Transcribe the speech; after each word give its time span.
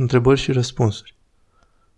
Întrebări 0.00 0.40
și 0.40 0.52
răspunsuri. 0.52 1.14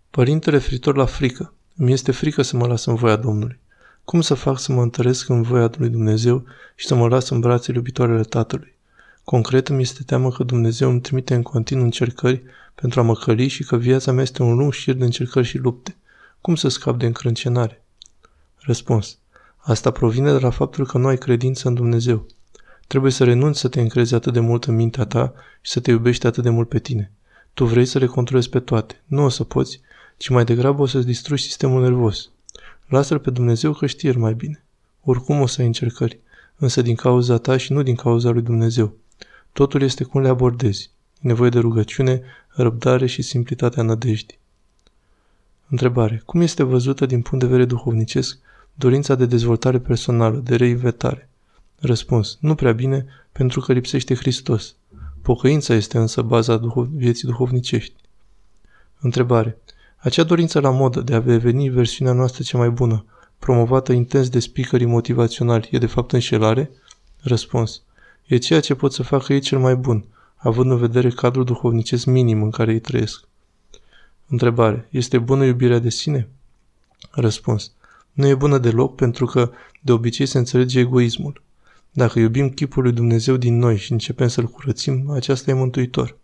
Părinte 0.09 0.49
referitor 0.49 0.95
la 0.95 1.05
frică. 1.05 1.53
Îmi 1.77 1.91
este 1.91 2.11
frică 2.11 2.41
să 2.41 2.57
mă 2.57 2.67
las 2.67 2.85
în 2.85 2.95
voia 2.95 3.15
Domnului. 3.15 3.59
Cum 4.03 4.21
să 4.21 4.33
fac 4.33 4.59
să 4.59 4.71
mă 4.71 4.81
întăresc 4.81 5.29
în 5.29 5.41
voia 5.41 5.69
lui 5.77 5.89
Dumnezeu 5.89 6.43
și 6.75 6.85
să 6.85 6.95
mă 6.95 7.07
las 7.07 7.29
în 7.29 7.39
brațele 7.39 7.77
iubitoarele 7.77 8.21
Tatălui? 8.21 8.73
Concret 9.23 9.67
îmi 9.67 9.81
este 9.81 10.03
teamă 10.03 10.29
că 10.29 10.43
Dumnezeu 10.43 10.89
îmi 10.89 11.01
trimite 11.01 11.35
în 11.35 11.41
continuu 11.41 11.83
încercări 11.83 12.43
pentru 12.75 12.99
a 12.99 13.03
mă 13.03 13.15
căli 13.15 13.47
și 13.47 13.63
că 13.63 13.77
viața 13.77 14.11
mea 14.11 14.23
este 14.23 14.43
un 14.43 14.55
lung 14.55 14.73
șir 14.73 14.93
de 14.93 15.03
încercări 15.03 15.47
și 15.47 15.57
lupte. 15.57 15.95
Cum 16.41 16.55
să 16.55 16.67
scap 16.67 16.99
de 16.99 17.05
încrâncenare? 17.05 17.83
Răspuns. 18.55 19.17
Asta 19.57 19.91
provine 19.91 20.31
de 20.31 20.39
la 20.39 20.49
faptul 20.49 20.85
că 20.85 20.97
nu 20.97 21.07
ai 21.07 21.17
credință 21.17 21.67
în 21.67 21.73
Dumnezeu. 21.73 22.25
Trebuie 22.87 23.11
să 23.11 23.23
renunți 23.23 23.59
să 23.59 23.67
te 23.67 23.81
încrezi 23.81 24.13
atât 24.13 24.33
de 24.33 24.39
mult 24.39 24.63
în 24.63 24.75
mintea 24.75 25.05
ta 25.05 25.33
și 25.61 25.71
să 25.71 25.79
te 25.79 25.91
iubești 25.91 26.27
atât 26.27 26.43
de 26.43 26.49
mult 26.49 26.69
pe 26.69 26.79
tine. 26.79 27.11
Tu 27.53 27.65
vrei 27.65 27.85
să 27.85 27.99
le 27.99 28.05
controlezi 28.05 28.49
pe 28.49 28.59
toate. 28.59 29.01
Nu 29.05 29.23
o 29.23 29.29
să 29.29 29.43
poți, 29.43 29.81
ci 30.17 30.29
mai 30.29 30.43
degrabă 30.43 30.81
o 30.81 30.85
să-ți 30.85 31.05
distrugi 31.05 31.43
sistemul 31.43 31.81
nervos. 31.81 32.29
Lasă-L 32.87 33.19
pe 33.19 33.29
Dumnezeu 33.29 33.73
că 33.73 33.85
știe 33.85 34.11
mai 34.11 34.33
bine. 34.33 34.63
Oricum 35.03 35.41
o 35.41 35.45
să 35.45 35.61
ai 35.61 35.67
încercări, 35.67 36.19
însă 36.57 36.81
din 36.81 36.95
cauza 36.95 37.37
ta 37.37 37.57
și 37.57 37.73
nu 37.73 37.83
din 37.83 37.95
cauza 37.95 38.29
lui 38.29 38.41
Dumnezeu. 38.41 38.93
Totul 39.51 39.81
este 39.81 40.03
cum 40.03 40.21
le 40.21 40.27
abordezi. 40.27 40.89
E 41.15 41.19
nevoie 41.27 41.49
de 41.49 41.59
rugăciune, 41.59 42.21
răbdare 42.47 43.05
și 43.05 43.21
simplitatea 43.21 43.83
nădejdii. 43.83 44.39
Întrebare. 45.69 46.21
Cum 46.25 46.41
este 46.41 46.63
văzută 46.63 47.05
din 47.05 47.21
punct 47.21 47.39
de 47.39 47.49
vedere 47.49 47.67
duhovnicesc 47.67 48.39
dorința 48.73 49.15
de 49.15 49.25
dezvoltare 49.25 49.79
personală, 49.79 50.37
de 50.37 50.55
reinventare? 50.55 51.29
Răspuns. 51.79 52.37
Nu 52.39 52.55
prea 52.55 52.71
bine, 52.71 53.05
pentru 53.31 53.59
că 53.59 53.73
lipsește 53.73 54.15
Hristos. 54.15 54.75
Pocăința 55.23 55.73
este 55.73 55.97
însă 55.97 56.21
baza 56.21 56.59
duho- 56.59 56.89
vieții 56.95 57.27
duhovnicești. 57.27 57.93
Întrebare. 58.99 59.57
Acea 59.97 60.23
dorință 60.23 60.59
la 60.59 60.69
modă 60.69 61.01
de 61.01 61.13
a 61.13 61.19
deveni 61.19 61.69
versiunea 61.69 62.13
noastră 62.13 62.43
cea 62.43 62.57
mai 62.57 62.69
bună, 62.69 63.05
promovată 63.39 63.91
intens 63.91 64.29
de 64.29 64.39
speakerii 64.39 64.85
motivaționali, 64.85 65.69
e 65.71 65.77
de 65.77 65.85
fapt 65.85 66.11
înșelare? 66.11 66.71
Răspuns. 67.21 67.81
E 68.25 68.37
ceea 68.37 68.59
ce 68.59 68.75
pot 68.75 68.93
să 68.93 69.03
facă 69.03 69.33
ei 69.33 69.39
cel 69.39 69.59
mai 69.59 69.75
bun, 69.75 70.05
având 70.35 70.71
în 70.71 70.77
vedere 70.77 71.09
cadrul 71.09 71.43
duhovnicesc 71.43 72.05
minim 72.05 72.43
în 72.43 72.49
care 72.49 72.71
ei 72.71 72.79
trăiesc. 72.79 73.23
Întrebare. 74.27 74.87
Este 74.89 75.17
bună 75.17 75.45
iubirea 75.45 75.79
de 75.79 75.89
sine? 75.89 76.27
Răspuns. 77.11 77.71
Nu 78.11 78.27
e 78.27 78.35
bună 78.35 78.57
deloc 78.57 78.95
pentru 78.95 79.25
că 79.25 79.51
de 79.81 79.91
obicei 79.91 80.25
se 80.25 80.37
înțelege 80.37 80.79
egoismul. 80.79 81.41
Dacă 81.95 82.19
iubim 82.19 82.49
chipul 82.49 82.83
lui 82.83 82.91
Dumnezeu 82.91 83.37
din 83.37 83.57
noi 83.57 83.77
și 83.77 83.91
începem 83.91 84.27
să-l 84.27 84.45
curățim, 84.45 85.09
aceasta 85.09 85.51
e 85.51 85.53
mântuitor. 85.53 86.17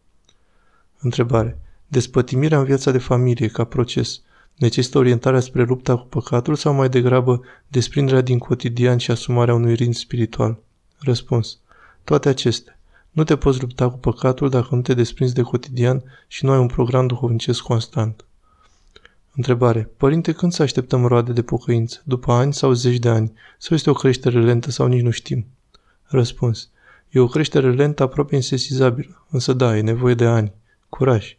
Întrebare. 1.00 1.60
Despătimirea 1.88 2.60
în 2.60 2.64
viața 2.64 2.92
de 2.92 2.98
familie, 2.98 3.48
ca 3.48 3.64
proces, 3.64 4.22
necesită 4.56 4.98
orientarea 4.98 5.40
spre 5.40 5.64
lupta 5.64 5.98
cu 5.98 6.06
păcatul 6.06 6.56
sau 6.56 6.74
mai 6.74 6.90
degrabă 6.90 7.42
desprinderea 7.68 8.22
din 8.22 8.38
cotidian 8.38 8.98
și 8.98 9.12
asumarea 9.12 9.54
unui 9.54 9.74
rind 9.74 9.96
spiritual? 9.96 10.58
Răspuns. 11.00 11.58
Toate 12.04 12.30
acestea. 12.30 12.80
Nu 13.12 13.24
te 13.24 13.36
poți 13.36 13.62
lupta 13.62 13.90
cu 13.90 13.98
păcatul 13.98 14.50
dacă 14.50 14.76
nu 14.76 14.82
te 14.82 14.94
desprinzi 14.94 15.34
de 15.34 15.42
cotidian 15.42 16.04
și 16.28 16.46
nu 16.46 16.52
ai 16.52 16.60
un 16.60 16.68
program 16.68 17.08
duhovnicesc 17.08 17.62
constant. 17.62 18.26
Întrebare. 19.36 19.90
Părinte, 19.98 20.32
când 20.32 20.52
să 20.52 20.62
așteptăm 20.62 21.06
roade 21.06 21.32
de 21.32 21.42
pocăință? 21.42 22.02
După 22.04 22.32
ani 22.32 22.54
sau 22.54 22.72
zeci 22.72 22.98
de 22.98 23.10
ani? 23.10 23.32
Sau 23.58 23.76
este 23.76 23.90
o 23.90 23.94
creștere 23.94 24.42
lentă 24.44 24.72
sau 24.72 24.88
nici 24.88 25.02
nu 25.02 25.10
știm? 25.10 25.46
Răspuns. 26.12 26.70
E 27.10 27.20
o 27.20 27.28
creștere 27.28 27.74
lentă 27.74 28.04
aproape 28.04 28.36
insesizabilă, 28.36 29.26
însă 29.30 29.54
da, 29.54 29.78
e 29.78 29.82
nevoie 29.82 30.14
de 30.14 30.26
ani. 30.26 30.52
Curaj. 30.90 31.38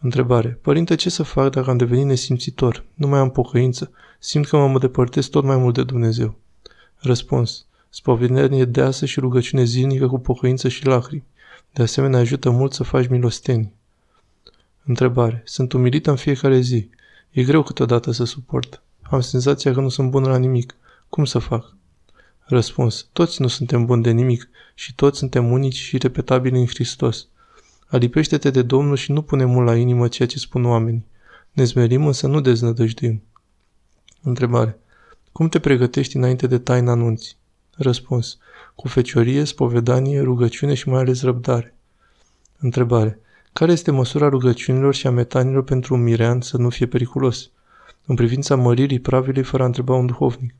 Întrebare. 0.00 0.58
Părinte, 0.62 0.94
ce 0.94 1.10
să 1.10 1.22
fac 1.22 1.50
dacă 1.50 1.70
am 1.70 1.76
devenit 1.76 2.04
nesimțitor? 2.04 2.84
Nu 2.94 3.06
mai 3.06 3.18
am 3.18 3.30
pocăință. 3.30 3.90
Simt 4.18 4.46
că 4.46 4.56
mă 4.56 4.78
depărtez 4.78 5.26
tot 5.26 5.44
mai 5.44 5.56
mult 5.56 5.74
de 5.74 5.82
Dumnezeu. 5.82 6.38
Răspuns. 6.96 7.66
Spovedanie 7.90 8.64
deasă 8.64 9.06
și 9.06 9.20
rugăciune 9.20 9.64
zilnică 9.64 10.06
cu 10.06 10.18
pocăință 10.18 10.68
și 10.68 10.86
lacrimi. 10.86 11.24
De 11.72 11.82
asemenea, 11.82 12.18
ajută 12.18 12.50
mult 12.50 12.72
să 12.72 12.82
faci 12.82 13.06
milosteni. 13.06 13.72
Întrebare. 14.84 15.42
Sunt 15.44 15.72
umilită 15.72 16.10
în 16.10 16.16
fiecare 16.16 16.60
zi. 16.60 16.88
E 17.30 17.42
greu 17.42 17.62
câteodată 17.62 18.10
să 18.10 18.24
suport. 18.24 18.82
Am 19.02 19.20
senzația 19.20 19.72
că 19.72 19.80
nu 19.80 19.88
sunt 19.88 20.10
bun 20.10 20.22
la 20.22 20.36
nimic. 20.36 20.74
Cum 21.08 21.24
să 21.24 21.38
fac? 21.38 21.74
Răspuns. 22.54 23.08
Toți 23.12 23.40
nu 23.40 23.48
suntem 23.48 23.84
buni 23.84 24.02
de 24.02 24.10
nimic 24.10 24.48
și 24.74 24.94
toți 24.94 25.18
suntem 25.18 25.50
unici 25.50 25.74
și 25.74 25.98
repetabili 25.98 26.58
în 26.58 26.66
Hristos. 26.66 27.28
Alipește-te 27.86 28.50
de 28.50 28.62
Domnul 28.62 28.96
și 28.96 29.12
nu 29.12 29.22
pune 29.22 29.44
mult 29.44 29.66
la 29.66 29.76
inimă 29.76 30.08
ceea 30.08 30.28
ce 30.28 30.38
spun 30.38 30.64
oamenii. 30.64 31.06
Ne 31.52 31.64
zmerim, 31.64 32.06
însă 32.06 32.26
nu 32.26 32.40
deznădăjduim. 32.40 33.22
Întrebare. 34.22 34.78
Cum 35.32 35.48
te 35.48 35.58
pregătești 35.58 36.16
înainte 36.16 36.46
de 36.46 36.58
taina 36.58 36.92
anunții? 36.92 37.36
Răspuns. 37.76 38.38
Cu 38.74 38.88
feciorie, 38.88 39.44
spovedanie, 39.44 40.20
rugăciune 40.20 40.74
și 40.74 40.88
mai 40.88 41.00
ales 41.00 41.22
răbdare. 41.22 41.74
Întrebare. 42.58 43.18
Care 43.52 43.72
este 43.72 43.90
măsura 43.90 44.28
rugăciunilor 44.28 44.94
și 44.94 45.06
a 45.06 45.10
metanilor 45.10 45.64
pentru 45.64 45.94
un 45.94 46.02
mirean 46.02 46.40
să 46.40 46.56
nu 46.56 46.70
fie 46.70 46.86
periculos? 46.86 47.50
În 48.06 48.14
privința 48.14 48.56
măririi 48.56 49.00
pravilei 49.00 49.42
fără 49.42 49.62
a 49.62 49.66
întreba 49.66 49.94
un 49.94 50.06
duhovnic. 50.06 50.54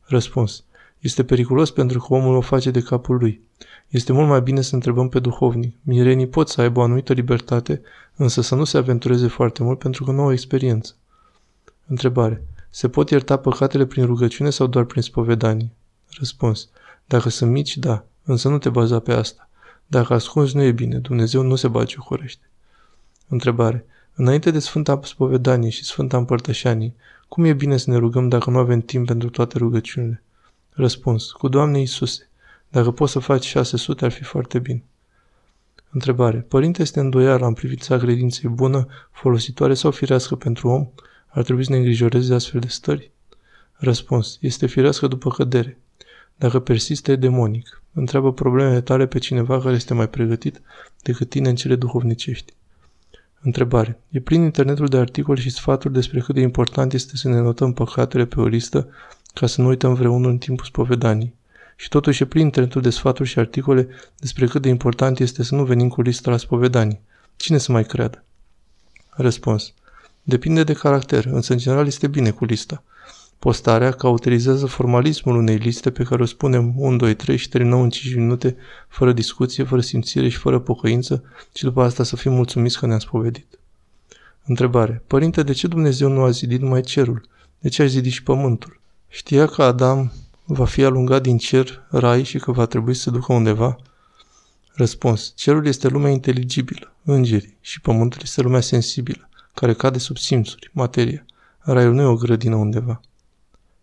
Răspuns. 0.00 0.64
Este 1.00 1.24
periculos 1.24 1.70
pentru 1.70 1.98
că 1.98 2.14
omul 2.14 2.36
o 2.36 2.40
face 2.40 2.70
de 2.70 2.80
capul 2.80 3.16
lui. 3.16 3.40
Este 3.88 4.12
mult 4.12 4.28
mai 4.28 4.40
bine 4.40 4.60
să 4.60 4.74
întrebăm 4.74 5.08
pe 5.08 5.18
duhovnic. 5.18 5.76
Mirenii 5.82 6.26
pot 6.26 6.48
să 6.48 6.60
aibă 6.60 6.80
o 6.80 6.82
anumită 6.82 7.12
libertate, 7.12 7.80
însă 8.16 8.40
să 8.40 8.54
nu 8.54 8.64
se 8.64 8.78
aventureze 8.78 9.26
foarte 9.28 9.62
mult 9.62 9.78
pentru 9.78 10.04
că 10.04 10.10
nu 10.10 10.22
au 10.22 10.32
experiență. 10.32 10.94
Întrebare. 11.86 12.44
Se 12.70 12.88
pot 12.88 13.10
ierta 13.10 13.36
păcatele 13.36 13.86
prin 13.86 14.04
rugăciune 14.04 14.50
sau 14.50 14.66
doar 14.66 14.84
prin 14.84 15.02
spovedanie? 15.02 15.70
Răspuns. 16.18 16.68
Dacă 17.06 17.28
sunt 17.28 17.50
mici, 17.50 17.76
da, 17.76 18.04
însă 18.24 18.48
nu 18.48 18.58
te 18.58 18.68
baza 18.68 18.98
pe 18.98 19.12
asta. 19.12 19.48
Dacă 19.86 20.14
ascunzi, 20.14 20.56
nu 20.56 20.62
e 20.62 20.72
bine. 20.72 20.98
Dumnezeu 20.98 21.42
nu 21.42 21.54
se 21.54 21.68
bagiocorește. 21.68 22.44
Întrebare. 23.28 23.84
Înainte 24.14 24.50
de 24.50 24.58
Sfânta 24.58 25.00
Spovedanie 25.02 25.70
și 25.70 25.84
Sfânta 25.84 26.16
Împărtășanie, 26.16 26.94
cum 27.28 27.44
e 27.44 27.52
bine 27.52 27.76
să 27.76 27.90
ne 27.90 27.96
rugăm 27.96 28.28
dacă 28.28 28.50
nu 28.50 28.58
avem 28.58 28.80
timp 28.80 29.06
pentru 29.06 29.30
toate 29.30 29.58
rugăciunile? 29.58 30.22
Răspuns. 30.72 31.30
Cu 31.30 31.48
Doamne 31.48 31.78
Iisuse. 31.78 32.28
Dacă 32.68 32.90
poți 32.90 33.12
să 33.12 33.18
faci 33.18 33.44
600, 33.44 34.04
ar 34.04 34.10
fi 34.10 34.22
foarte 34.22 34.58
bine. 34.58 34.82
Întrebare. 35.90 36.38
Părinte 36.38 36.82
este 36.82 37.00
îndoială 37.00 37.46
în 37.46 37.52
privința 37.52 37.98
credinței 37.98 38.50
bună, 38.50 38.86
folositoare 39.10 39.74
sau 39.74 39.90
firească 39.90 40.36
pentru 40.36 40.68
om? 40.68 40.88
Ar 41.28 41.42
trebui 41.42 41.64
să 41.64 41.70
ne 41.70 41.76
îngrijoreze 41.76 42.28
de 42.28 42.34
astfel 42.34 42.60
de 42.60 42.68
stări? 42.68 43.10
Răspuns. 43.72 44.38
Este 44.40 44.66
firească 44.66 45.06
după 45.06 45.30
cădere. 45.30 45.78
Dacă 46.36 46.58
persistă, 46.58 47.12
e 47.12 47.16
demonic. 47.16 47.82
Întreabă 47.92 48.32
problemele 48.32 48.80
tale 48.80 49.06
pe 49.06 49.18
cineva 49.18 49.60
care 49.60 49.74
este 49.74 49.94
mai 49.94 50.08
pregătit 50.08 50.60
decât 51.02 51.28
tine 51.28 51.48
în 51.48 51.54
cele 51.54 51.74
duhovnicești. 51.74 52.52
Întrebare. 53.40 54.00
E 54.08 54.20
plin 54.20 54.42
internetul 54.42 54.86
de 54.86 54.96
articole 54.96 55.40
și 55.40 55.50
sfaturi 55.50 55.92
despre 55.92 56.20
cât 56.20 56.34
de 56.34 56.40
important 56.40 56.92
este 56.92 57.16
să 57.16 57.28
ne 57.28 57.40
notăm 57.40 57.72
păcatele 57.72 58.26
pe 58.26 58.40
o 58.40 58.46
listă 58.46 58.88
ca 59.34 59.46
să 59.46 59.60
nu 59.60 59.68
uităm 59.68 59.94
vreunul 59.94 60.30
în 60.30 60.38
timpul 60.38 60.64
spovedanii. 60.64 61.34
Și 61.76 61.88
totuși 61.88 62.22
e 62.22 62.26
plin 62.26 62.44
internetul 62.44 62.82
de 62.82 62.90
sfaturi 62.90 63.28
și 63.28 63.38
articole 63.38 63.88
despre 64.18 64.46
cât 64.46 64.62
de 64.62 64.68
important 64.68 65.18
este 65.18 65.42
să 65.42 65.54
nu 65.54 65.64
venim 65.64 65.88
cu 65.88 66.02
lista 66.02 66.30
la 66.30 66.36
spovedanii. 66.36 67.00
Cine 67.36 67.58
să 67.58 67.72
mai 67.72 67.84
creadă? 67.84 68.24
Răspuns. 69.10 69.74
Depinde 70.22 70.64
de 70.64 70.72
caracter, 70.72 71.24
însă 71.24 71.52
în 71.52 71.58
general 71.58 71.86
este 71.86 72.06
bine 72.06 72.30
cu 72.30 72.44
lista. 72.44 72.82
Postarea 73.38 73.90
cauterizează 73.90 74.66
formalismul 74.66 75.36
unei 75.36 75.56
liste 75.56 75.90
pe 75.90 76.02
care 76.02 76.22
o 76.22 76.24
spunem 76.24 76.72
1, 76.76 76.96
2, 76.96 77.14
3 77.14 77.36
și 77.36 77.48
terminăm 77.48 77.80
în 77.80 77.90
5 77.90 78.14
minute, 78.14 78.56
fără 78.88 79.12
discuție, 79.12 79.64
fără 79.64 79.80
simțire 79.80 80.28
și 80.28 80.36
fără 80.36 80.58
pocăință 80.58 81.24
și 81.54 81.64
după 81.64 81.82
asta 81.82 82.02
să 82.04 82.16
fim 82.16 82.32
mulțumiți 82.32 82.78
că 82.78 82.86
ne-am 82.86 82.98
spovedit. 82.98 83.58
Întrebare. 84.44 85.02
Părinte, 85.06 85.42
de 85.42 85.52
ce 85.52 85.66
Dumnezeu 85.66 86.08
nu 86.08 86.22
a 86.22 86.30
zidit 86.30 86.60
numai 86.60 86.80
cerul? 86.80 87.28
De 87.58 87.68
ce 87.68 87.82
a 87.82 87.86
zidit 87.86 88.12
și 88.12 88.22
pământul? 88.22 88.79
Știa 89.12 89.46
că 89.46 89.62
Adam 89.62 90.12
va 90.44 90.64
fi 90.64 90.84
alungat 90.84 91.22
din 91.22 91.38
cer, 91.38 91.86
rai 91.88 92.22
și 92.22 92.38
că 92.38 92.52
va 92.52 92.66
trebui 92.66 92.94
să 92.94 93.00
se 93.00 93.10
ducă 93.10 93.32
undeva? 93.32 93.76
Răspuns. 94.72 95.32
Cerul 95.36 95.66
este 95.66 95.88
lumea 95.88 96.10
inteligibilă, 96.10 96.92
îngerii, 97.04 97.56
și 97.60 97.80
pământul 97.80 98.20
este 98.22 98.42
lumea 98.42 98.60
sensibilă, 98.60 99.28
care 99.54 99.74
cade 99.74 99.98
sub 99.98 100.16
simțuri, 100.16 100.70
materia. 100.72 101.24
Raiul 101.58 101.94
nu 101.94 102.00
e 102.00 102.04
o 102.04 102.14
grădină 102.14 102.54
undeva. 102.54 103.00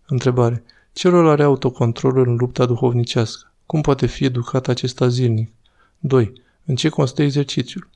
Întrebare. 0.05 0.63
Ce 0.93 1.09
rol 1.09 1.27
are 1.27 1.43
autocontrolul 1.43 2.27
în 2.27 2.35
lupta 2.35 2.65
duhovnicească? 2.65 3.51
Cum 3.65 3.81
poate 3.81 4.05
fi 4.05 4.25
educat 4.25 4.67
acesta 4.67 5.07
zilnic? 5.07 5.51
2. 5.99 6.33
În 6.65 6.75
ce 6.75 6.89
constă 6.89 7.21
exercițiul? 7.21 7.89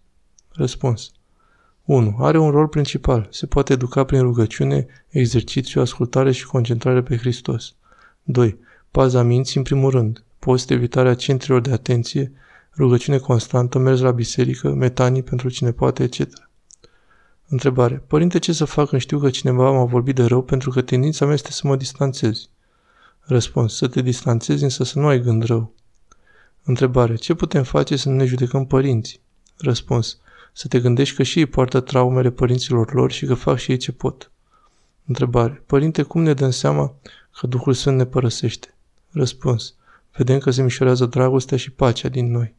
Răspuns. 0.49 1.11
1. 1.91 2.15
Are 2.19 2.37
un 2.37 2.49
rol 2.49 2.67
principal. 2.67 3.27
Se 3.31 3.45
poate 3.45 3.73
educa 3.73 4.03
prin 4.03 4.21
rugăciune, 4.21 4.87
exercițiu, 5.09 5.81
ascultare 5.81 6.31
și 6.31 6.45
concentrare 6.45 7.01
pe 7.01 7.17
Hristos. 7.17 7.73
2. 8.23 8.57
Paza 8.91 9.23
minții 9.23 9.57
în 9.57 9.63
primul 9.63 9.89
rând. 9.89 10.23
Post 10.39 10.69
evitarea 10.69 11.13
centrilor 11.13 11.61
de 11.61 11.71
atenție, 11.71 12.31
rugăciune 12.77 13.17
constantă, 13.17 13.77
mers 13.79 13.99
la 13.99 14.11
biserică, 14.11 14.69
metanii 14.69 15.23
pentru 15.23 15.49
cine 15.49 15.71
poate, 15.71 16.03
etc. 16.03 16.49
Întrebare. 17.47 18.03
Părinte, 18.07 18.39
ce 18.39 18.53
să 18.53 18.65
fac 18.65 18.89
când 18.89 19.01
știu 19.01 19.19
că 19.19 19.29
cineva 19.29 19.71
m-a 19.71 19.85
vorbit 19.85 20.15
de 20.15 20.23
rău 20.23 20.41
pentru 20.41 20.69
că 20.69 20.81
tendința 20.81 21.25
mea 21.25 21.33
este 21.33 21.51
să 21.51 21.67
mă 21.67 21.75
distanțez? 21.75 22.49
Răspuns. 23.19 23.75
Să 23.75 23.87
te 23.87 24.01
distanțezi, 24.01 24.63
însă 24.63 24.83
să 24.83 24.99
nu 24.99 25.07
ai 25.07 25.21
gând 25.21 25.43
rău. 25.43 25.73
Întrebare. 26.63 27.15
Ce 27.15 27.33
putem 27.33 27.63
face 27.63 27.95
să 27.95 28.09
nu 28.09 28.15
ne 28.15 28.25
judecăm 28.25 28.65
părinții? 28.65 29.19
Răspuns. 29.57 30.19
Să 30.51 30.67
te 30.67 30.79
gândești 30.79 31.15
că 31.15 31.23
și 31.23 31.39
ei 31.39 31.45
poartă 31.45 31.79
traumele 31.79 32.31
părinților 32.31 32.93
lor 32.93 33.11
și 33.11 33.25
că 33.25 33.33
fac 33.33 33.57
și 33.57 33.71
ei 33.71 33.77
ce 33.77 33.91
pot. 33.91 34.31
Întrebare. 35.05 35.63
Părinte, 35.65 36.01
cum 36.01 36.21
ne 36.21 36.33
dăm 36.33 36.49
seama 36.49 36.95
că 37.39 37.47
Duhul 37.47 37.73
Sfânt 37.73 37.97
ne 37.97 38.05
părăsește? 38.05 38.75
Răspuns. 39.09 39.75
Vedem 40.17 40.39
că 40.39 40.51
se 40.51 40.63
mișorează 40.63 41.05
dragostea 41.05 41.57
și 41.57 41.71
pacea 41.71 42.09
din 42.09 42.31
noi. 42.31 42.53